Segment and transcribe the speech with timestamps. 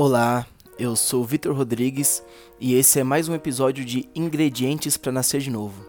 [0.00, 0.46] Olá,
[0.78, 2.22] eu sou Vitor Rodrigues
[2.60, 5.84] e esse é mais um episódio de Ingredientes para Nascer de Novo.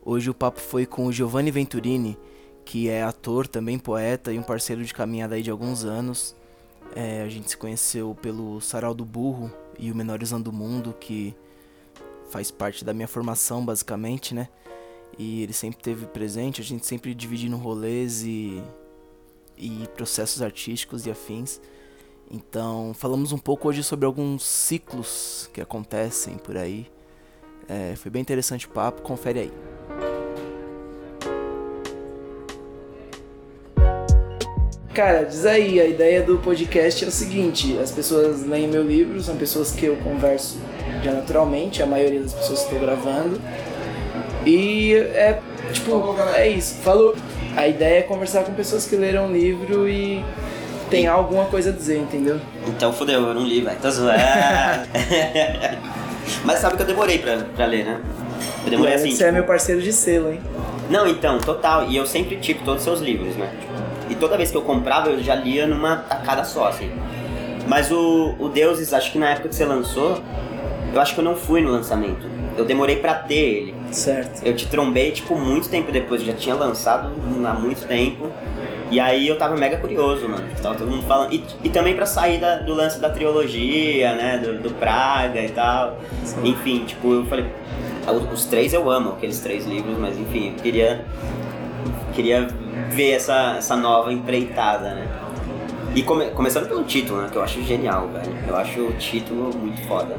[0.00, 2.16] Hoje o papo foi com o Giovanni Venturini,
[2.64, 6.36] que é ator, também poeta e um parceiro de caminhada aí de alguns anos.
[6.94, 11.34] É, a gente se conheceu pelo Sarau do Burro e o Menorizando do Mundo, que
[12.30, 14.48] faz parte da minha formação basicamente, né?
[15.18, 18.62] E ele sempre teve presente, a gente sempre dividindo rolês e,
[19.58, 21.60] e processos artísticos e afins.
[22.32, 26.86] Então, falamos um pouco hoje sobre alguns ciclos que acontecem por aí.
[27.68, 29.52] É, foi bem interessante o papo, confere aí.
[34.94, 39.22] Cara, diz aí, a ideia do podcast é o seguinte: as pessoas leem meu livro,
[39.22, 40.58] são pessoas que eu converso
[41.02, 43.38] já naturalmente, a maioria das pessoas que estou gravando.
[44.46, 45.38] E é
[45.72, 46.76] tipo, é isso.
[46.76, 47.14] Falou.
[47.54, 50.24] A ideia é conversar com pessoas que leram o livro e
[50.92, 52.38] tem alguma coisa a dizer, entendeu?
[52.66, 53.74] Então fodeu, eu não li, vai.
[53.76, 54.18] Tô zoando.
[56.44, 58.00] Mas sabe que eu demorei pra, pra ler, né?
[58.64, 59.10] Eu demorei assim.
[59.10, 59.28] Você tipo...
[59.28, 60.40] é meu parceiro de selo, hein?
[60.90, 61.88] Não, então, total.
[61.88, 63.50] E eu sempre tipo todos os seus livros, né?
[64.10, 66.90] E toda vez que eu comprava, eu já lia numa tacada só, assim.
[67.66, 70.20] Mas o, o Deuses, acho que na época que você lançou,
[70.92, 72.30] eu acho que eu não fui no lançamento.
[72.56, 73.74] Eu demorei pra ter ele.
[73.90, 74.44] Certo.
[74.44, 76.20] Eu te trombei, tipo, muito tempo depois.
[76.20, 77.10] Eu já tinha lançado
[77.46, 78.30] há muito tempo.
[78.92, 80.46] E aí eu tava mega curioso, mano.
[80.62, 81.32] Tava todo mundo falando.
[81.32, 84.36] E, e também pra sair da, do lance da trilogia, né?
[84.36, 85.98] Do, do Praga e tal.
[86.22, 86.50] Sim.
[86.50, 87.46] Enfim, tipo, eu falei.
[88.30, 91.06] Os três eu amo, aqueles três livros, mas enfim, eu queria.
[92.12, 92.46] Queria
[92.90, 95.08] ver essa, essa nova empreitada, né?
[95.94, 97.28] E come, começando pelo título, né?
[97.32, 98.36] Que eu acho genial, velho.
[98.46, 100.16] Eu acho o título muito foda.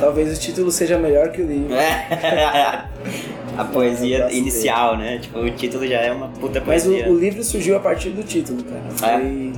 [0.00, 1.76] Talvez o título seja melhor que o livro.
[3.58, 3.60] É.
[3.60, 5.18] a poesia inicial, né?
[5.18, 7.02] Tipo, o título já é uma puta poesia.
[7.02, 9.14] Mas o, o livro surgiu a partir do título, cara.
[9.14, 9.52] É?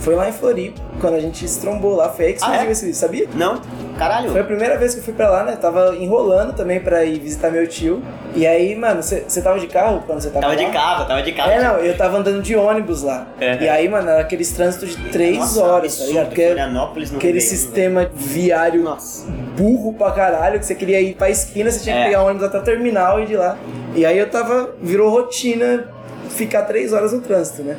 [0.00, 2.08] Foi, lá em Floripa, quando a gente se trombou lá.
[2.08, 2.70] Foi aí que surgiu Ah, é?
[2.70, 3.28] esse livro, sabia?
[3.34, 3.60] Não?
[3.98, 4.30] Caralho.
[4.30, 5.56] Foi a primeira vez que eu fui pra lá, né?
[5.56, 8.02] Tava enrolando também pra ir visitar meu tio.
[8.34, 10.66] E aí, mano, você tava de carro quando você tava Tava lá?
[10.66, 11.50] de carro, tava de carro.
[11.50, 13.26] É, não, eu tava andando de ônibus lá.
[13.38, 13.62] É.
[13.62, 16.26] E aí, mano, era aqueles trânsitos de três Nossa, horas, tá ligado?
[16.28, 19.26] Porque Florianópolis não aquele veio, sistema viário Nossa.
[19.56, 22.04] burro pra caralho, que você queria ir pra esquina, você tinha que É.
[22.06, 23.58] pegar ônibus até o terminal e ir de lá.
[23.94, 25.88] E aí eu tava, virou rotina
[26.30, 27.76] ficar três horas no trânsito, né?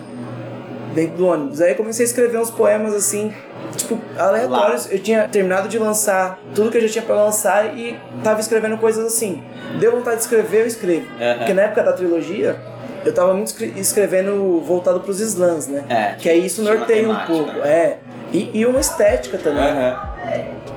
[0.93, 1.61] Dentro do ônibus.
[1.61, 3.33] Aí eu comecei a escrever uns poemas assim,
[3.77, 4.91] tipo, aleatórios.
[4.91, 8.77] Eu tinha terminado de lançar tudo que eu já tinha pra lançar e tava escrevendo
[8.77, 9.41] coisas assim.
[9.79, 11.05] Deu vontade de escrever, eu escrevo.
[11.19, 11.37] Aham.
[11.37, 12.57] Porque na época da trilogia,
[13.05, 15.83] eu tava muito escre- escrevendo voltado pros slams, né?
[15.89, 17.51] É, que aí isso norteia um pouco.
[17.53, 17.67] né?
[17.69, 17.97] É.
[18.33, 19.63] E, e uma estética também.
[19.63, 20.09] Aham.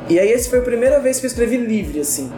[0.08, 2.30] E aí essa foi a primeira vez que eu escrevi livre, assim.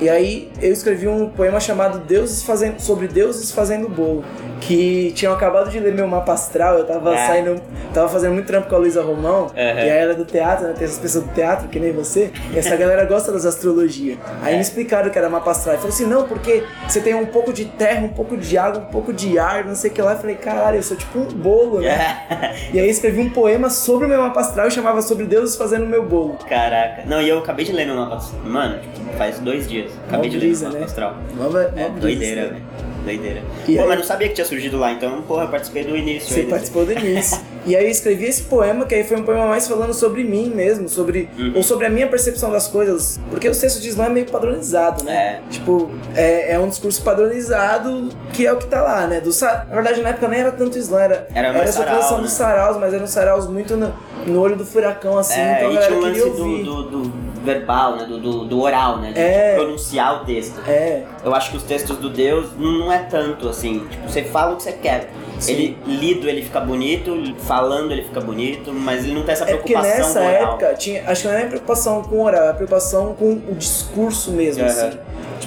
[0.00, 4.24] E aí eu escrevi um poema chamado Deuses fazendo, sobre deuses fazendo bolo.
[4.60, 7.26] Que tinham acabado de ler meu mapa astral, eu tava É.
[7.26, 7.60] saindo.
[7.94, 10.74] Tava fazendo muito trampo com a Luísa Romão, e aí ela é do teatro, né?
[10.76, 14.18] Tem essas pessoas do teatro, que nem você, e essa galera gosta das astrologias.
[14.42, 15.74] Aí me explicaram que era mapa astral.
[15.76, 18.80] E falou assim, não, porque você tem um pouco de terra, um pouco de água,
[18.82, 20.12] um pouco de ar, não sei o que lá.
[20.12, 21.88] Eu falei, caralho, eu sou tipo um bolo, né?
[22.30, 22.48] É.
[22.74, 25.84] E aí escrevi um poema sobre o meu mapa astral e chamava sobre deuses fazendo
[25.84, 26.36] o meu bolo.
[26.48, 27.02] Caraca.
[27.06, 28.42] Não, e eu acabei de ler meu mapa astral.
[28.44, 29.87] Mano, tipo, faz dois dias.
[30.08, 30.84] Acabei Mó de ler né?
[30.84, 31.16] astral.
[31.36, 32.62] Nova, É, doideira, né?
[33.04, 33.42] Doideira.
[33.66, 35.96] E Pô, aí- mas não sabia que tinha surgido lá, então, porra, eu participei do
[35.96, 36.28] início.
[36.34, 37.38] Você aí, participou do início.
[37.64, 40.52] e aí eu escrevi esse poema, que aí foi um poema mais falando sobre mim
[40.54, 41.28] mesmo, sobre.
[41.38, 41.52] Uhum.
[41.56, 43.18] Ou sobre a minha percepção das coisas.
[43.30, 45.14] Porque o texto de Islã é meio padronizado, né?
[45.14, 45.40] É.
[45.50, 49.20] Tipo, é, é um discurso padronizado que é o que tá lá, né?
[49.20, 52.22] Do, na verdade, na época nem era tanto Islã, era, Era mais essa sarau, né?
[52.22, 53.92] dos saraus, mas eram saraus muito no,
[54.26, 55.40] no olho do furacão, assim.
[55.40, 58.04] É, então e tinha o lance do, do, do verbal, né?
[58.04, 59.12] Do, do, do oral, né?
[59.12, 59.50] De, É.
[59.50, 60.60] de pronunciar o texto.
[60.66, 63.86] É, Eu acho que os textos do Deus não é tanto assim.
[63.90, 65.10] Tipo, você fala o que você quer.
[65.38, 65.52] Sim.
[65.52, 69.54] Ele lido ele fica bonito, falando ele fica bonito, mas ele não tem essa É
[69.56, 70.42] porque preocupação nessa com o oral.
[70.52, 74.32] época, tinha, acho que não é preocupação com o oral, é preocupação com o discurso
[74.32, 74.72] mesmo, Aham.
[74.72, 74.98] assim.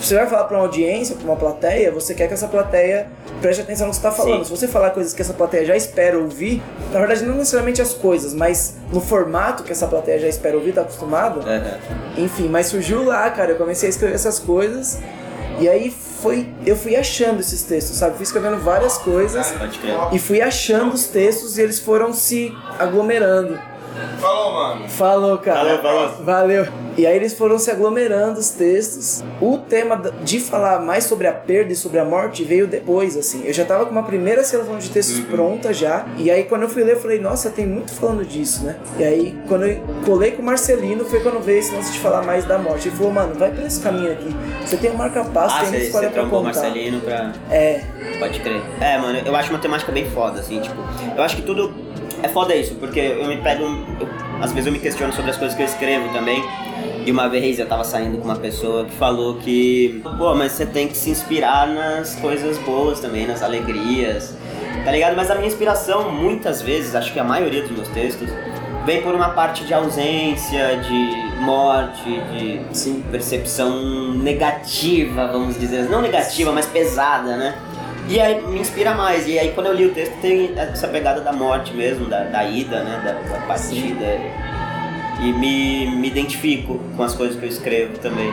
[0.01, 3.07] Tipo, você vai falar pra uma audiência, pra uma plateia, você quer que essa plateia
[3.39, 4.39] preste atenção no que você tá falando.
[4.39, 4.45] Sim.
[4.45, 7.93] Se você falar coisas que essa plateia já espera ouvir, na verdade não necessariamente as
[7.93, 11.77] coisas, mas no formato que essa plateia já espera ouvir, tá acostumado, Aham.
[12.17, 14.99] enfim, mas surgiu lá, cara, eu comecei a escrever essas coisas
[15.59, 18.15] e aí foi, eu fui achando esses textos, sabe?
[18.15, 19.95] Fui escrevendo várias coisas crer.
[20.11, 23.59] e fui achando os textos e eles foram se aglomerando.
[24.19, 24.89] Falou, mano.
[24.89, 25.59] Falou, cara.
[25.59, 26.09] Valeu, falou.
[26.23, 26.67] Valeu.
[26.97, 29.23] E aí eles foram se aglomerando os textos.
[29.41, 33.43] O tema de falar mais sobre a perda e sobre a morte veio depois, assim.
[33.45, 35.25] Eu já tava com uma primeira seleção de textos Uhum.
[35.25, 36.05] pronta já.
[36.17, 38.75] E aí quando eu fui ler, eu falei, nossa, tem muito falando disso, né?
[38.99, 42.21] E aí quando eu colei com o Marcelino, foi quando veio esse lance de falar
[42.23, 42.87] mais da morte.
[42.89, 44.35] Ele falou, mano, vai por esse caminho aqui.
[44.65, 46.43] Você tem um marca-passo, Ah, tem muita você, história pra contar.
[46.43, 47.31] Marcelino pra.
[47.49, 47.81] É,
[48.19, 48.61] Pode crer.
[48.79, 50.75] É, mano, eu acho uma temática bem foda, assim, tipo.
[51.15, 51.73] Eu acho que tudo.
[52.23, 53.63] É foda isso, porque eu me pego.
[53.99, 54.09] eu-
[54.41, 56.43] às vezes eu me questiono sobre as coisas que eu escrevo também.
[57.05, 60.65] E uma vez eu tava saindo com uma pessoa que falou que, pô, mas você
[60.65, 64.35] tem que se inspirar nas coisas boas também, nas alegrias,
[64.85, 65.15] tá ligado?
[65.15, 68.29] Mas a minha inspiração, muitas vezes, acho que a maioria dos meus textos,
[68.85, 72.03] vem por uma parte de ausência, de morte,
[72.33, 73.03] de Sim.
[73.11, 77.55] percepção negativa, vamos dizer, não negativa, mas pesada, né?
[78.11, 79.25] E aí me inspira mais.
[79.25, 82.43] E aí quando eu li o texto tem essa pegada da morte mesmo, da, da
[82.43, 83.01] ida, né?
[83.05, 84.05] Da, da partida.
[85.21, 88.29] E me, me identifico com as coisas que eu escrevo também.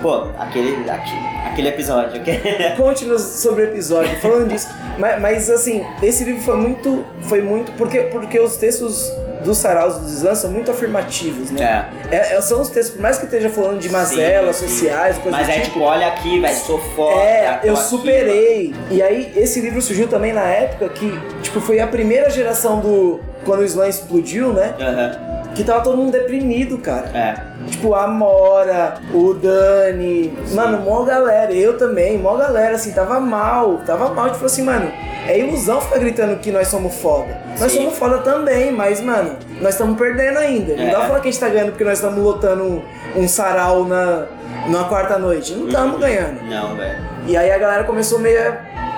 [0.00, 2.22] Pô, aquele, aquele, aquele episódio.
[2.78, 4.68] Conte-nos sobre o episódio, falando disso.
[4.98, 7.04] Mas, mas, assim, esse livro foi muito.
[7.20, 7.72] Foi muito.
[7.72, 11.90] Porque, porque os textos dos saraus do Deslan são muito afirmativos, né?
[12.10, 14.74] É, é, são os textos, por mais que esteja falando de mazelas Sim, sim.
[14.78, 15.66] sociais, coisas Mas é tipo.
[15.66, 17.20] tipo, olha aqui, velho, sou foda.
[17.20, 18.74] É, eu aqui, superei.
[18.90, 21.10] E aí, esse livro surgiu também na época que,
[21.42, 23.20] tipo, foi a primeira geração do.
[23.44, 24.74] Quando o Slam explodiu, né?
[24.78, 25.31] Aham.
[25.54, 27.08] Que tava todo mundo deprimido, cara.
[27.14, 27.34] É.
[27.70, 33.78] Tipo, a Mora, o Dani, mano, mó galera, eu também, mó galera, assim, tava mal,
[33.86, 34.90] tava mal, tipo assim, mano,
[35.28, 37.36] é ilusão ficar gritando que nós somos foda.
[37.60, 37.78] Nós Sim.
[37.84, 40.74] somos foda também, mas, mano, nós estamos perdendo ainda.
[40.74, 40.90] Não É.
[40.90, 42.82] dá pra falar que a gente tá ganhando porque nós estamos lotando um,
[43.16, 44.24] um sarau na,
[44.66, 45.52] numa quarta noite.
[45.54, 46.42] Não estamos ganhando.
[46.48, 46.98] Não, velho.
[47.26, 48.38] E aí a galera começou meio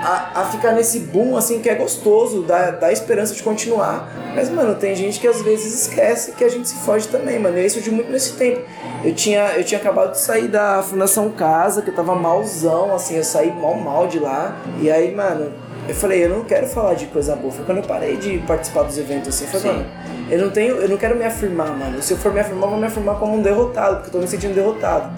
[0.05, 4.07] a, a ficar nesse boom, assim, que é gostoso, dá, dá esperança de continuar.
[4.35, 7.57] Mas, mano, tem gente que às vezes esquece que a gente se foge também, mano.
[7.57, 8.61] E isso surgiu muito nesse tempo.
[9.03, 13.15] Eu tinha, eu tinha acabado de sair da Fundação Casa, que eu tava malzão, assim,
[13.15, 14.55] eu saí mal mal de lá.
[14.79, 15.51] E aí, mano,
[15.89, 17.51] eu falei, eu não quero falar de coisa boa.
[17.51, 19.77] Foi quando eu parei de participar dos eventos, assim, eu falei, Sim.
[19.79, 21.99] mano, eu não tenho, eu não quero me afirmar, mano.
[22.03, 24.19] Se eu for me afirmar, eu vou me afirmar como um derrotado, porque eu tô
[24.19, 25.09] me sentindo derrotado.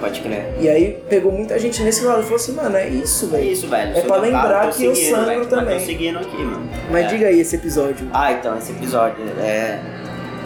[0.00, 0.54] Pode crer.
[0.60, 3.52] E aí pegou muita gente nesse lado e falou assim, mano, é isso, É velho.
[3.52, 3.96] isso, velho.
[3.98, 5.38] É pra lembrar que eu sangro.
[5.38, 5.78] Mas também.
[5.78, 6.68] Tô seguindo aqui, mano.
[6.90, 7.08] Mas É.
[7.08, 8.08] diga aí esse episódio.
[8.12, 9.78] Ah, então, esse episódio é.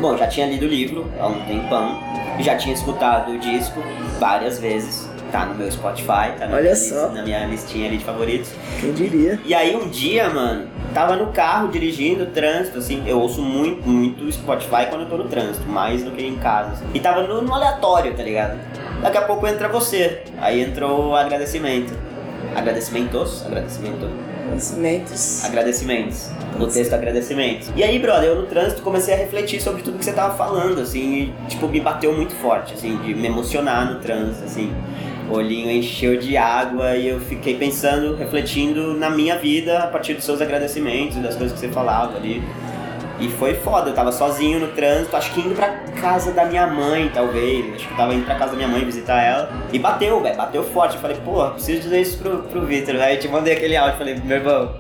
[0.01, 2.01] Bom, já tinha lido o livro há um tempão,
[2.41, 3.81] já tinha escutado o disco
[4.19, 5.09] várias vezes.
[5.31, 7.09] Tá no meu Spotify, tá na, Olha minha, só.
[7.09, 8.51] na minha listinha ali de favoritos.
[8.81, 9.41] Quem diria?
[9.45, 14.31] E aí um dia, mano, tava no carro dirigindo, trânsito, assim, eu ouço muito, muito
[14.31, 16.73] Spotify quando eu tô no trânsito, mais do que em casa.
[16.73, 16.85] assim.
[16.95, 18.59] E tava no, no aleatório, tá ligado?
[19.05, 20.23] Daqui a pouco entra você.
[20.39, 21.93] Aí entrou o agradecimento.
[22.57, 23.45] Agradecimentos?
[23.45, 24.09] Agradecimento.
[24.49, 25.45] Conhecimentos.
[25.45, 26.31] Agradecimentos.
[26.59, 27.71] No texto agradecimentos.
[27.77, 30.81] E aí, brother, eu no trânsito comecei a refletir sobre tudo que você tava falando,
[30.81, 34.73] assim, e, tipo, me bateu muito forte, assim, de me emocionar no trânsito, assim.
[35.29, 40.15] O olhinho encheu de água e eu fiquei pensando, refletindo na minha vida a partir
[40.15, 42.43] dos seus agradecimentos, das coisas que você falava ali.
[43.25, 45.69] E foi foda, eu tava sozinho no trânsito, acho que indo pra
[45.99, 47.75] casa da minha mãe, talvez.
[47.75, 49.51] Acho que eu tava indo pra casa da minha mãe visitar ela.
[49.73, 50.97] E bateu, velho, bateu forte.
[50.97, 52.97] Eu falei, porra, preciso dizer isso pro, pro Vitor.
[52.97, 54.75] Aí eu te mandei aquele áudio, falei, meu irmão,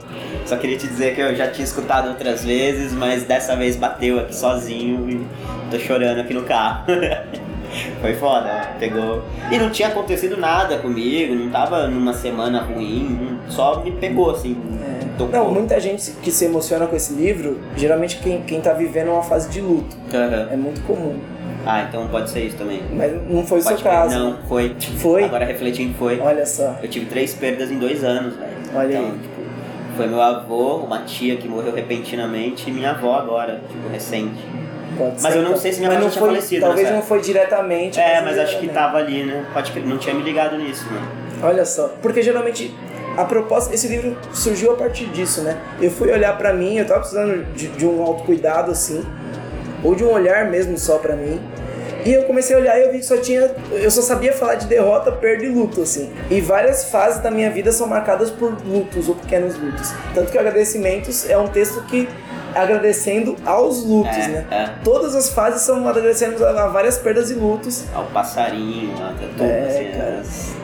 [0.44, 4.20] só queria te dizer que eu já tinha escutado outras vezes, mas dessa vez bateu
[4.20, 5.26] aqui sozinho e
[5.70, 6.85] tô chorando aqui no carro.
[8.02, 9.25] Foi foda, pegou.
[9.50, 14.55] E não tinha acontecido nada comigo, não tava numa semana ruim, só me pegou assim.
[15.17, 15.33] Tocou.
[15.33, 19.23] Não, muita gente que se emociona com esse livro, geralmente quem, quem tá vivendo uma
[19.23, 19.97] fase de luto.
[20.13, 20.49] Aham.
[20.51, 21.19] É muito comum.
[21.67, 22.83] Ah, então pode ser isso também.
[22.93, 24.19] Mas não foi o seu caso.
[24.19, 24.77] Não, foi.
[24.99, 25.25] Foi?
[25.25, 26.21] Agora refletindo, foi.
[26.21, 26.77] Olha só.
[26.83, 28.51] Eu tive três perdas em dois anos, velho.
[28.75, 29.13] Olha então, aí.
[29.13, 29.35] tipo,
[29.97, 34.45] foi meu avô, uma tia que morreu repentinamente e minha avó agora, tipo, recente.
[34.99, 35.61] Pode Mas eu não então.
[35.61, 37.99] sei se minha mãe não tinha foi, falecido Talvez nessa não foi diretamente.
[37.99, 38.75] É, mas acho que indiretamente.
[38.75, 39.44] tava ali, né?
[39.53, 41.06] Pode crer, não tinha me ligado nisso, mano.
[41.43, 42.73] Olha só, porque geralmente
[43.17, 45.56] a proposta, esse livro surgiu a partir disso, né?
[45.81, 49.05] Eu fui olhar pra mim, eu tava precisando de, de um autocuidado assim,
[49.83, 51.41] ou de um olhar mesmo só pra mim.
[52.05, 53.51] E eu comecei a olhar e eu vi que só tinha.
[53.73, 56.13] Eu só sabia falar de derrota, perda e luto, assim.
[56.31, 59.91] E várias fases da minha vida são marcadas por lutos ou pequenos lutos.
[60.15, 62.06] Tanto que Agradecimentos é um texto que.
[62.55, 64.47] agradecendo aos lutos, É, né?
[64.51, 64.71] é.
[64.85, 67.85] Todas as fases são agradecendo a várias perdas e lutos.
[67.94, 70.55] Ao passarinho, tá tudo, É, assim.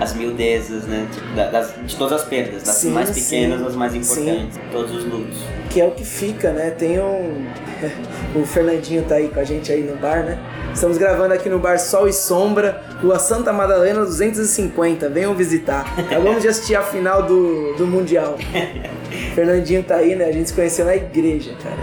[0.00, 1.06] As, as miudezas, né?
[1.36, 3.22] Da- das, de todas as perdas, das Sim, mais sim.
[3.22, 3.98] pequenas às mais Sim.
[3.98, 4.58] importantes.
[4.72, 5.38] Todos os lutos.
[5.68, 6.70] que é o que fica, né?
[6.70, 7.46] Tem um.
[8.32, 10.38] O Fernandinho tá aí com a gente aí no bar, né?
[10.72, 15.08] Estamos gravando aqui no bar Sol e Sombra, Rua Santa Madalena 250.
[15.08, 15.92] Venham visitar.
[15.98, 18.36] Acabamos de assistir a final do, do Mundial.
[19.34, 20.26] Fernandinho tá aí, né?
[20.26, 21.76] A gente se conheceu na igreja, cara.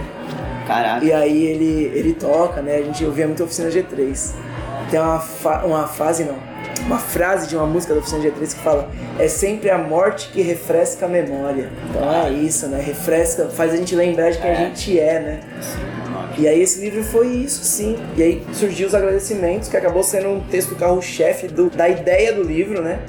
[0.66, 1.04] Caraca.
[1.04, 2.76] E aí ele, ele toca, né?
[2.76, 4.30] A gente ouvia muito a Oficina G3.
[4.90, 6.36] Tem uma, fa uma fase, não,
[6.88, 10.40] uma frase de uma música da Oficina G3 que fala é sempre a morte que
[10.40, 11.68] refresca a memória.
[11.90, 12.82] Então é isso, né?
[12.84, 14.56] Refresca, faz a gente lembrar de quem a É.
[14.56, 15.40] gente é, né?
[16.38, 17.96] E aí esse livro foi isso, sim.
[18.16, 22.80] E aí surgiu os agradecimentos, que acabou sendo um texto carro-chefe da ideia do livro,
[22.80, 23.00] né?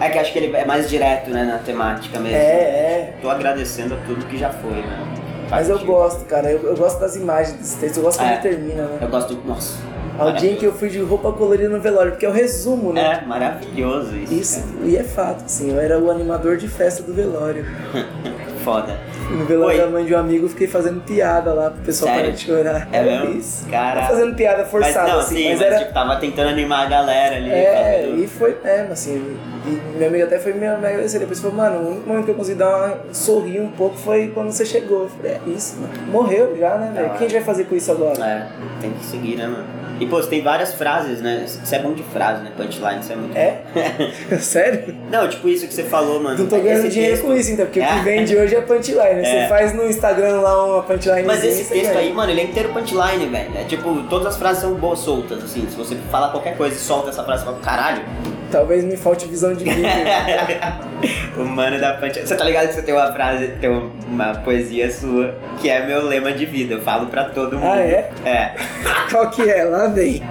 [0.00, 2.36] É que acho que ele é mais direto, né, na temática mesmo.
[2.36, 3.14] É, é.
[3.22, 5.06] Tô agradecendo a tudo que já foi, né?
[5.48, 6.50] Mas eu gosto, cara.
[6.50, 7.98] Eu, eu gosto das imagens desse texto.
[7.98, 8.32] Eu gosto como É.
[8.32, 8.98] ele termina, né?
[9.02, 9.46] Eu gosto do.
[9.46, 9.74] Nossa.
[10.18, 12.92] Ao dia em que eu fui de roupa colorida no velório, porque é o resumo,
[12.92, 13.20] né?
[13.22, 14.32] É, maravilhoso isso.
[14.34, 17.64] Isso, e é fato, assim, eu era o animador de festa do velório.
[17.92, 18.06] cara.
[18.62, 18.96] Foda.
[19.28, 19.84] No velório Oi.
[19.84, 22.24] da mãe de um amigo, eu fiquei fazendo piada lá pro pessoal Sério?
[22.26, 22.88] parar de chorar.
[22.92, 23.30] É mesmo?
[23.38, 23.68] Isso.
[23.68, 24.00] Caraca.
[24.02, 25.78] Não fazendo piada forçada, mas, não, assim, sim, mas mas, era.
[25.80, 27.50] tipo, tava tentando animar a galera ali.
[27.50, 29.36] É, e foi mesmo, assim.
[29.66, 31.18] E meu amigo até foi me agradecer.
[31.18, 34.28] Depois falou, mano, o único momento que eu consegui dar uma sorrir um pouco foi
[34.28, 35.04] quando você chegou.
[35.04, 35.94] Eu falei, é isso, mano.
[36.12, 37.06] Morreu já, né, velho?
[37.06, 38.24] Ah, Quem a gente vai fazer com isso agora?
[38.24, 38.46] É,
[38.80, 39.64] tem que seguir, né, mano?
[40.02, 41.44] E, pô, você tem várias frases, né?
[41.46, 42.50] Você é bom de frase, né?
[42.56, 43.60] Punchline, isso é muito É?
[44.38, 44.96] Sério?
[45.10, 46.36] Não, tipo isso que você falou, mano.
[46.38, 47.86] Não tô ganhando dinheiro texto- com isso, então, porque o É.
[47.86, 48.98] que vende hoje é punchline.
[49.14, 49.24] né?
[49.24, 49.48] Você É.
[49.48, 51.22] faz no Instagram lá uma punchline.
[51.24, 53.50] Mas esse texto aí, mano, ele é inteiro punchline, velho.
[53.56, 55.66] É tipo, todas as frases são boas soltas, assim.
[55.70, 58.02] Se você falar qualquer coisa e solta essa frase, você fala, caralho.
[58.50, 59.82] Talvez me falte visão de vídeo.
[61.38, 62.26] o mano da punchline.
[62.26, 63.70] Você tá ligado que você tem uma frase, tem
[64.12, 66.74] uma poesia sua, que é meu lema de vida.
[66.74, 67.72] Eu falo pra todo mundo.
[67.72, 68.10] Ah, é?
[68.24, 68.54] É.
[69.10, 69.64] Qual que é?
[69.64, 70.22] Lá vem.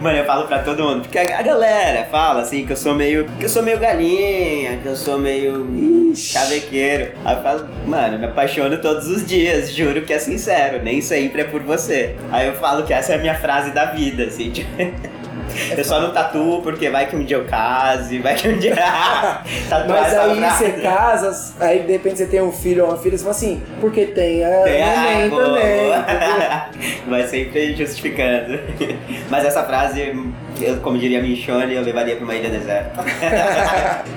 [0.00, 3.26] Mano, eu falo pra todo mundo, porque a, galera fala assim que eu sou meio.
[3.38, 6.32] que eu sou meio galinha, que eu sou meio Ixi.
[6.32, 7.12] chavequeiro.
[7.24, 11.42] Aí eu falo, mano, me apaixono todos os dias, juro que é sincero, nem sempre
[11.42, 12.16] é por você.
[12.30, 14.70] Aí eu falo que essa é a minha frase da vida, assim, tipo.
[15.76, 18.74] Eu só não tatuo porque vai que um dia eu case, vai que um dia.
[19.68, 20.64] Tatuar Mas aí frase.
[20.64, 23.62] você casa, aí de repente você tem um filho ou uma filha, você fala assim,
[23.80, 25.46] porque tem a Tem a boa.
[25.46, 27.02] também.
[27.08, 28.58] Vai sempre justificando.
[29.30, 30.12] Mas essa frase,
[30.60, 33.04] eu, como diria Michone, eu levaria pra uma ilha deserta.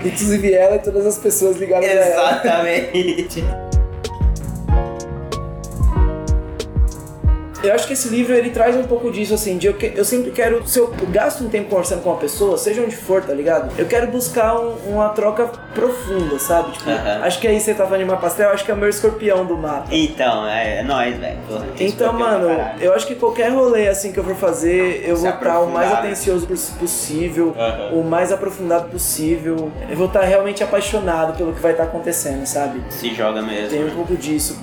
[0.03, 2.31] Inclusive ela e todas as pessoas ligadas a ela.
[2.43, 3.43] Exatamente.
[7.63, 10.05] Eu acho que esse livro ele traz um pouco disso, assim, de eu, que- eu
[10.05, 13.33] sempre quero, se eu gasto um tempo conversando com uma pessoa, seja onde for, tá
[13.33, 13.71] ligado?
[13.77, 16.73] Eu quero buscar um- uma troca profunda, sabe?
[16.73, 17.21] Tipo, Aham.
[17.23, 19.45] acho que aí você tá falando de uma pastel, acho que é o meu escorpião
[19.45, 19.87] do mapa.
[19.91, 21.37] Então, é, é nóis, velho.
[21.79, 22.47] Então, mano,
[22.79, 25.67] eu acho que qualquer rolê assim que eu for fazer, eu Se vou estar o
[25.71, 25.95] mais né?
[25.97, 27.99] atencioso poss- possível, Aham.
[27.99, 29.71] o mais aprofundado possível.
[29.89, 32.81] Eu vou estar realmente apaixonado pelo que vai estar acontecendo, sabe?
[32.89, 33.69] Se joga mesmo.
[33.69, 34.57] Tem um pouco disso.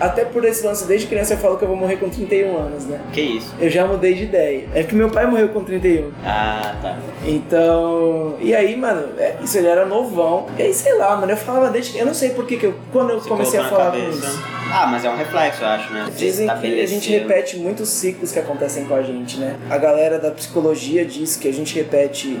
[0.00, 2.84] Até por esse lance, desde criança eu falo que eu vou morrer com 31 anos,
[2.86, 3.00] né?
[3.12, 3.54] Que isso?
[3.58, 4.68] Eu já mudei de ideia.
[4.74, 6.10] É que meu pai morreu com 31.
[6.24, 6.98] Ah, tá.
[7.24, 8.36] Então.
[8.40, 10.46] E aí, mano, é isso, ele era novão.
[10.58, 11.98] E aí, sei lá, mano, eu falava desde que.
[11.98, 12.74] Eu não sei por que eu.
[12.92, 14.42] Quando eu comecei a falar com isso.
[14.72, 16.08] Ah, mas é um reflexo, eu acho, né?
[16.16, 19.56] Dizem que a gente repete muitos ciclos que acontecem com a gente, né?
[19.70, 22.40] A galera da psicologia diz que a gente repete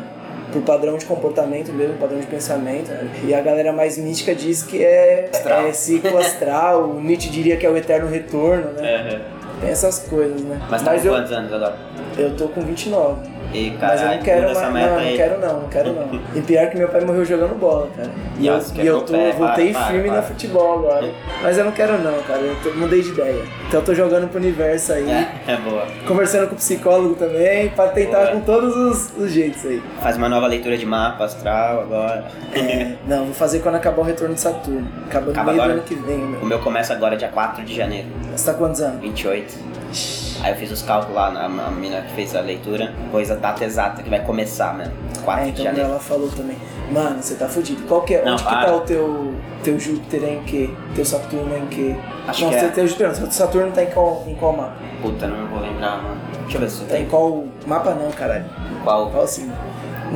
[0.52, 2.90] por padrão de comportamento mesmo, padrão de pensamento.
[3.24, 5.66] E a galera mais mística diz que é, Astral.
[5.66, 6.90] é ciclo astral.
[6.90, 8.96] o Nietzsche diria que é o eterno retorno, né?
[8.96, 9.20] Aham.
[9.60, 10.60] Tem essas coisas, né?
[10.70, 11.76] Mas tá com eu, quantos anos agora?
[12.18, 13.35] eu tô com 29.
[13.80, 14.56] Mas eu não quero mais.
[14.72, 15.10] Não, aí.
[15.10, 16.20] não quero não, não quero não.
[16.34, 18.10] E pior que meu pai morreu jogando bola, cara.
[18.38, 20.20] E eu, e eu tô, pé, voltei para, para, firme para.
[20.20, 21.10] no futebol agora.
[21.42, 22.40] Mas eu não quero não, cara.
[22.40, 23.42] Eu tô- mudei de ideia.
[23.68, 25.10] Então eu tô jogando pro universo aí.
[25.10, 25.86] É, é boa.
[26.06, 28.30] Conversando com o psicólogo também, pra tentar Boa.
[28.32, 29.82] com todos os, os jeitos aí.
[30.02, 32.24] Faz uma nova leitura de mapa astral agora.
[32.54, 34.86] É, não, vou fazer quando acabar o retorno de Saturno.
[35.06, 35.78] Acaba no Acaba meio agora?
[35.78, 36.44] do ano que vem, O meu.
[36.44, 39.00] meu começa agora dia 4 de janeiro, Você tá quantos anos?
[39.00, 40.25] 28.
[40.42, 43.34] Aí eu fiz os cálculos lá, na a menina que fez a leitura, pôs a
[43.34, 44.92] data exata que vai começar mesmo.
[45.24, 45.90] 4 É, de então janeiro.
[45.90, 46.56] ela falou também.
[46.90, 47.82] Mano, você tá fudido.
[47.88, 48.24] Qual que é?
[48.24, 48.66] Não, onde que para.
[48.66, 50.70] tá o teu, teu Júpiter é em quê?
[50.94, 51.96] Teu Saturno é em quê?
[52.28, 52.68] Acho não, que é.
[52.68, 53.30] teu Júpiter não.
[53.32, 54.72] Saturno tá em qual, em qual mapa?
[55.02, 56.20] Puta, não vou lembrar, mano.
[56.42, 57.10] Deixa eu ver se eu Tá em tenho.
[57.10, 58.44] qual mapa não, caralho.
[58.84, 59.10] Qual?
[59.10, 59.50] Qual sim?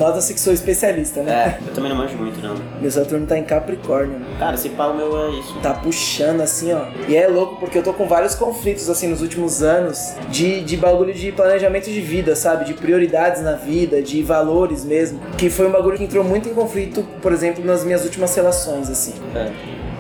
[0.01, 1.59] Nota-se que sou especialista, né?
[1.61, 2.55] É, eu também não manjo muito, não.
[2.81, 4.19] Meu Saturno tá em Capricórnio.
[4.39, 5.55] Cara, esse pau meu é isso.
[5.63, 6.87] Tá puxando assim, ó.
[7.07, 10.75] E é louco porque eu tô com vários conflitos, assim, nos últimos anos de, de
[10.79, 12.65] bagulho de planejamento de vida, sabe?
[12.65, 15.21] De prioridades na vida, de valores mesmo.
[15.37, 18.89] Que foi um bagulho que entrou muito em conflito, por exemplo, nas minhas últimas relações,
[18.89, 19.13] assim.
[19.35, 19.51] É.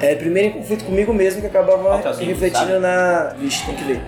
[0.01, 3.35] É, primeiro em conflito comigo mesmo, que acabava o signo, refletindo na.
[3.39, 4.01] Vixe, tem que ver.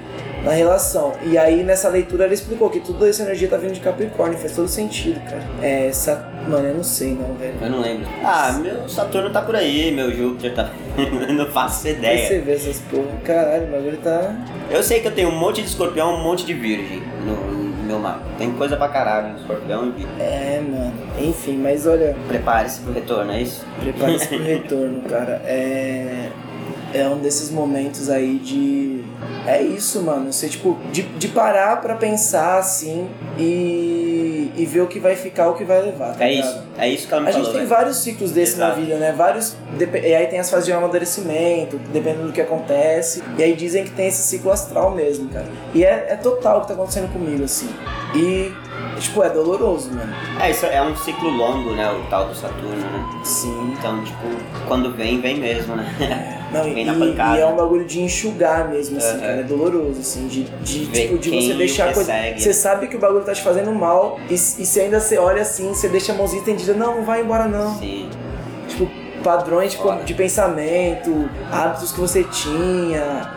[0.45, 1.13] Na relação.
[1.25, 4.57] E aí nessa leitura ela explicou que toda essa energia tá vindo de Capricórnio, faz
[4.57, 5.43] todo sentido, cara.
[5.63, 6.29] É, essa.
[6.49, 7.55] Mano, eu não sei não, velho.
[7.61, 8.09] Eu não lembro.
[8.25, 10.71] Ah, meu Saturno tá por aí, meu Júpiter tá.
[10.99, 12.27] Eu não faço Aí ideia.
[12.29, 13.07] você vê essas porra.
[13.25, 14.35] Caralho, o bagulho tá.
[14.71, 17.83] Eu sei que eu tenho um monte de escorpião, um monte de virgem no, no
[17.85, 18.21] meu mapa.
[18.37, 20.11] Tem coisa pra caralho, escorpião e virgem.
[20.21, 20.93] É, mano.
[21.21, 23.65] Enfim, mas olha, Prepare-se pro retorno, é isso?
[23.81, 25.41] prepare-se pro retorno, cara.
[25.47, 26.29] É.
[26.95, 29.03] É um desses momentos aí de.
[29.47, 30.33] É isso, mano.
[30.33, 33.09] Você, tipo, de, de parar pra pensar assim
[33.39, 36.15] e, e ver o que vai ficar, o que vai levar.
[36.17, 36.47] tá É ligado?
[36.49, 37.45] isso, é isso que ela me A falou.
[37.47, 37.75] gente tem velho.
[37.77, 38.81] vários ciclos desses na Exato.
[38.81, 39.13] vida, né?
[39.13, 39.57] Vários.
[39.81, 43.23] E aí tem as fases de amadurecimento, dependendo do que acontece.
[43.39, 45.47] E aí dizem que tem esse ciclo astral mesmo, cara.
[45.75, 47.69] E é, é total o que tá acontecendo comigo, assim.
[48.15, 48.53] E,
[49.01, 50.13] tipo, é doloroso, mano.
[50.41, 51.91] É, isso é um ciclo longo, né?
[51.91, 53.21] O tal do Saturno, né?
[53.25, 53.75] Sim.
[53.79, 54.27] Então, tipo,
[54.67, 56.39] quando vem, vem mesmo, né?
[56.53, 57.39] Não, e, vem na pancada.
[57.39, 59.21] e é um bagulho de enxugar mesmo, assim, Aham.
[59.21, 59.33] cara.
[59.41, 62.13] É doloroso, assim, de, de, Ver tipo, de você deixar a coisa.
[62.37, 65.43] Você sabe que o bagulho tá te fazendo mal, e, e se ainda você olha
[65.43, 67.79] assim, você deixa a mãozinha estendida, não, não vai embora não.
[67.79, 68.11] Sim.
[69.23, 73.31] Padrões tipo, de pensamento, hábitos que você tinha.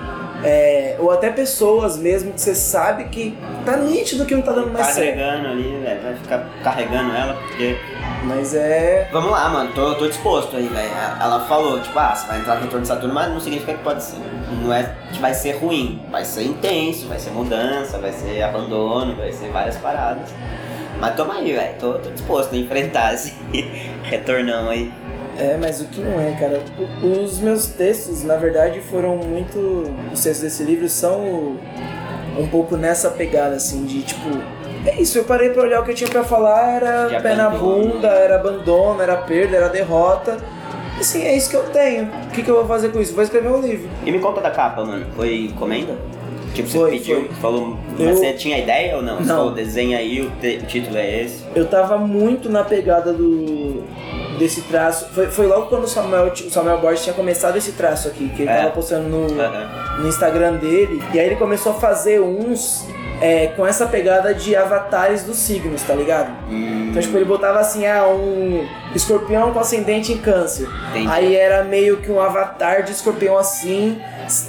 [0.44, 4.72] é, ou até pessoas mesmo que você sabe que tá nítido que não tá dando
[4.72, 5.20] mais Tá certo.
[5.20, 6.02] agregando ali, velho.
[6.04, 7.78] Vai ficar carregando ela, porque.
[8.24, 9.08] Mas é.
[9.12, 10.90] Vamos lá, mano, tô, tô disposto aí, velho.
[11.22, 13.84] Ela falou, tipo, ah, você vai entrar no retorno de Saturno, mas não significa que
[13.84, 14.18] pode ser.
[14.64, 16.02] Não é que vai ser ruim.
[16.12, 20.30] Vai ser intenso, vai ser mudança, vai ser abandono, vai ser várias paradas.
[21.00, 21.76] Mas toma aí, velho.
[21.80, 23.34] Tô, tô disposto a enfrentar esse
[24.04, 24.92] retornão aí.
[25.38, 26.62] É, mas o que não é, cara?
[27.04, 29.84] Os meus textos, na verdade, foram muito.
[30.14, 31.58] Os textos desse livro são
[32.40, 34.30] um pouco nessa pegada, assim, de tipo.
[34.86, 37.36] É isso, eu parei pra olhar o que eu tinha pra falar, era De pé
[37.36, 40.38] na bunda, era abandono, era perda, era derrota.
[40.98, 42.06] E assim, é isso que eu tenho.
[42.06, 43.14] O que, que eu vou fazer com isso?
[43.14, 43.90] Vou escrever um livro.
[44.06, 45.06] E me conta da capa, mano.
[45.16, 45.96] Foi encomenda?
[46.54, 47.30] Tipo, você Foi, pediu, foi.
[47.42, 47.78] falou.
[48.00, 49.18] Eu- Você tinha ideia ou não?
[49.18, 49.36] Você Não.
[49.38, 51.44] falou, desenha aí, o, te- o título é esse.
[51.54, 53.84] Eu tava muito na pegada do
[54.38, 55.08] desse traço.
[55.14, 58.42] Foi, foi logo quando o Samuel, o Samuel Borges tinha começado esse traço aqui, que
[58.44, 58.58] ele É.
[58.58, 59.98] tava postando no, Aham.
[60.00, 61.02] no Instagram dele.
[61.14, 62.86] E aí ele começou a fazer uns
[63.22, 66.30] é, com essa pegada de avatares dos signos, tá ligado?
[66.50, 70.68] Hum, Então, tipo, ele botava assim, ah, um escorpião com ascendente em câncer.
[70.90, 71.08] Entendi.
[71.10, 74.02] Aí era meio que um avatar de escorpião assim,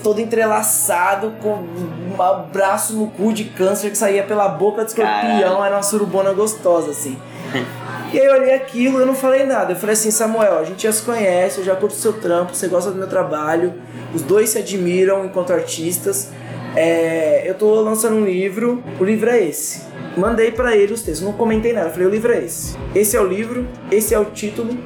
[0.02, 1.50] todo entrelaçado, com
[2.16, 5.64] um abraço no cu de câncer que saía pela boca do escorpião, Caralho.
[5.64, 7.16] era uma surubona gostosa, assim.
[8.16, 9.75] E aí eu olhei aquilo, eu não falei nada.
[9.75, 12.66] Eu falei assim, Samuel, a gente já se conhece, eu já curto seu trampo, você
[12.66, 13.75] gosta do meu trabalho,
[14.14, 16.30] os dois se admiram enquanto artistas.
[16.75, 19.82] É, eu tô lançando um livro, o livro é esse.
[20.16, 22.75] Mandei pra ele os textos, não comentei nada, falei, o livro é esse.
[22.94, 24.78] Esse é o livro, esse é o título.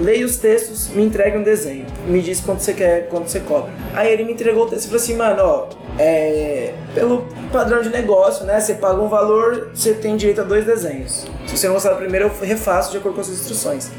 [0.00, 1.86] Leia os textos, me entregue um desenho.
[2.06, 3.72] Me diz quanto você quer, quanto você cobra.
[3.94, 7.88] Aí ele me entregou o texto e falou assim, mano, ó, é, pelo padrão de
[7.88, 8.60] negócio, né?
[8.60, 11.26] Você paga um valor, você tem direito a dois desenhos.
[11.46, 13.90] Se você não gostar do primeiro, eu refaço de acordo com as suas instruções.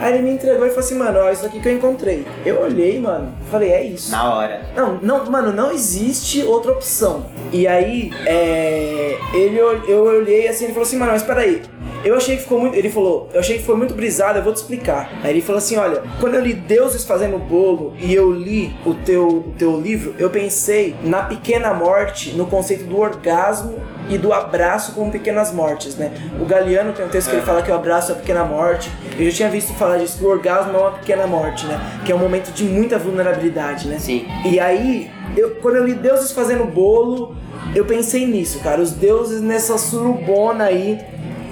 [0.00, 2.24] Aí ele me entregou e falou assim, mano, ó, isso aqui que eu encontrei.
[2.46, 4.12] Eu olhei, mano, falei, é isso.
[4.12, 4.60] Na hora.
[4.76, 7.26] Não, não, mano, não existe outra opção.
[7.52, 11.62] E aí, é, ele, eu olhei assim, ele falou assim, mano, mas peraí.
[12.04, 12.76] Eu achei que ficou muito.
[12.76, 15.10] Ele falou, eu achei que foi muito brisado, eu vou te explicar.
[15.22, 18.94] Aí ele falou assim: olha, quando eu li Deuses Fazendo Bolo e eu li o
[18.94, 24.32] teu, o teu livro, eu pensei na pequena morte, no conceito do orgasmo e do
[24.32, 26.12] abraço com pequenas mortes, né?
[26.40, 28.90] O Galeano tem um texto que ele fala que o abraço é a pequena morte.
[29.18, 32.00] Eu já tinha visto falar disso, que o orgasmo é uma pequena morte, né?
[32.04, 33.98] Que é um momento de muita vulnerabilidade, né?
[33.98, 34.26] Sim.
[34.44, 37.36] E aí, eu, quando eu li Deuses Fazendo Bolo,
[37.74, 38.80] eu pensei nisso, cara.
[38.80, 40.98] Os deuses nessa surubona aí.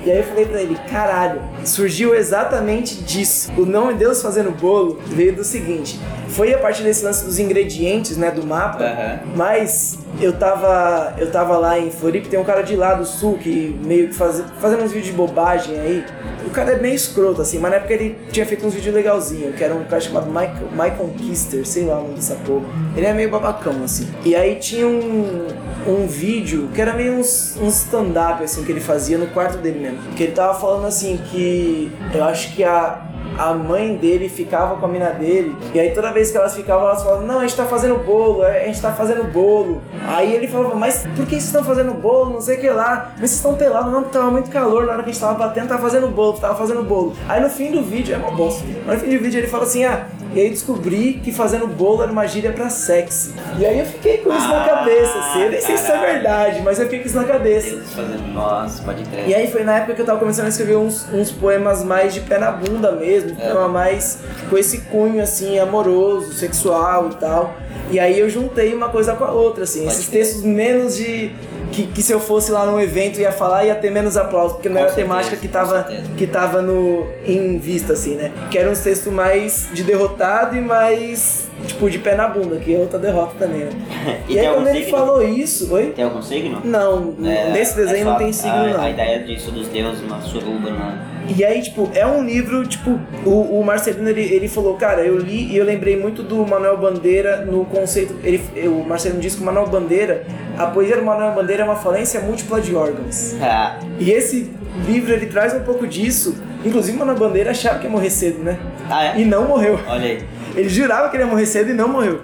[0.06, 3.50] E aí eu falei pra ele, caralho, surgiu exatamente disso.
[3.56, 5.98] O nome Deus Fazendo Bolo veio do seguinte.
[6.28, 8.84] Foi a partir desse lance dos ingredientes, né, do mapa.
[8.84, 9.18] Aham.
[9.34, 13.36] Mas eu tava, eu tava lá em Floripa, tem um cara de lá do sul
[13.36, 16.04] que meio que faz, fazendo uns vídeos de bobagem aí.
[16.46, 19.56] O cara é meio escroto, assim, mas na época ele tinha feito uns vídeos legalzinhos,
[19.56, 22.66] que era um cara chamado Michael, Michael Kister, sei lá o nome dessa porra.
[22.96, 24.08] Ele é meio babacão, assim.
[24.24, 25.48] E aí tinha um,
[25.92, 29.78] um vídeo que era meio uns, um stand-up, assim, que ele fazia no quarto dele
[29.80, 29.98] mesmo.
[30.14, 33.02] Que ele tava falando assim que eu acho que a,
[33.38, 35.54] a mãe dele ficava com a mina dele.
[35.74, 38.42] E aí toda vez que elas ficavam, elas falavam, não, a gente tá fazendo bolo,
[38.42, 39.82] a gente tá fazendo bolo.
[40.06, 42.34] Aí ele falava, mas por que vocês estão fazendo bolo?
[42.34, 43.12] Não sei o que lá.
[43.12, 45.68] Mas vocês estão pelados, não, tava muito calor na hora que a gente tava batendo,
[45.68, 47.14] tava fazendo bolo, tava fazendo bolo.
[47.28, 48.64] Aí no fim do vídeo, é uma bosta.
[48.86, 52.12] No fim do vídeo ele fala assim, ah, e aí descobri que fazendo bolo era
[52.12, 53.34] uma gíria pra sexy.
[53.58, 55.42] E aí eu fiquei com isso na Ah, cabeça, assim.
[55.42, 57.76] Eu nem sei se isso é verdade, mas eu fiquei com isso na cabeça.
[57.94, 58.32] Fazendo.
[58.34, 59.28] Nossa, pode crer.
[59.28, 62.12] E aí foi na época que eu tava começando a escrever uns, uns poemas mais
[62.14, 63.50] de pé na bunda mesmo, É.
[63.50, 64.18] poema mais
[64.50, 67.54] com esse cunho assim, amoroso, sexual e tal.
[67.90, 71.30] E aí eu juntei uma coisa com a outra, assim, Pode esses textos menos de.
[71.72, 74.68] Que, que se eu fosse lá num evento ia falar ia ter menos aplauso, porque
[74.68, 78.30] não Com era a temática que tava, que tava no, em vista, assim, né?
[78.50, 82.72] Que eram uns textos mais de derrotado e mais, tipo, de pé na bunda, que
[82.72, 83.70] é outra derrota também, né?
[84.28, 84.96] E E, aí quando ele signo?
[84.96, 85.86] falou isso, oi?
[85.94, 86.60] Tem algum signo?
[86.64, 88.80] Não, É, nesse desenho é não tem signo, a, não.
[88.80, 90.98] A ideia disso dos deuses, uma suruba, né?
[91.34, 95.18] E aí, tipo, é um livro, tipo, o, o Marcelino, ele, ele falou, cara, eu
[95.18, 99.42] li e eu lembrei muito do Manuel Bandeira no conceito, ele, o Marcelino disse que
[99.42, 100.24] o Manuel Bandeira,
[100.56, 103.34] a poesia do Manuel Bandeira é uma falência múltipla de órgãos.
[103.40, 104.50] Ah, E esse
[104.86, 108.42] livro, ele traz um pouco disso, inclusive o Manuel Bandeira achava que ia morrer cedo,
[108.42, 108.58] né?
[108.88, 109.20] ah, é?
[109.20, 109.80] E não morreu.
[109.88, 110.22] Olha aí.
[110.54, 112.20] Ele jurava que ele ia morrer cedo e não morreu.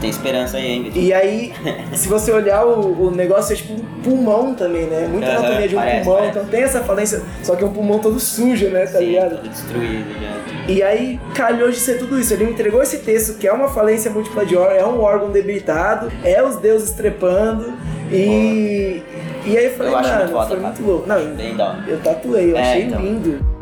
[0.00, 0.92] Tem esperança aí, hein?
[0.94, 1.52] E aí,
[1.94, 5.08] se você olhar o, o negócio, é tipo um pulmão também, né?
[5.10, 6.38] Muita Aham, anatomia de um parece, pulmão, parece.
[6.38, 8.86] então tem essa falência, só que é um pulmão todo sujo, né?
[8.86, 9.36] Tá Sim, ligado?
[9.36, 10.72] todo destruído já.
[10.72, 12.34] E aí calhou de ser tudo isso.
[12.34, 15.30] Ele me entregou esse texto que é uma falência múltipla de órgão, é um órgão
[15.30, 17.72] debilitado, é os deuses trepando.
[18.12, 19.02] E.
[19.44, 21.08] E aí eu falei, Eu mano, muito foda, foi muito louco.
[21.08, 21.84] Não, hora.
[21.86, 23.00] eu tatuei, eu É, achei então.
[23.00, 23.55] lindo.